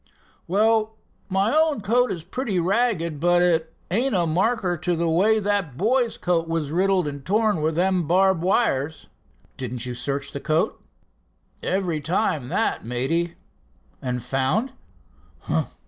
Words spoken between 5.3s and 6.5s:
that boy's coat